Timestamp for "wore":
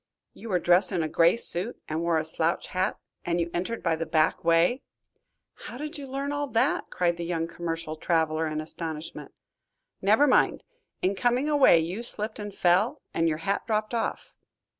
2.01-2.17